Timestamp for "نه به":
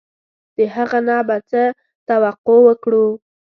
1.07-1.37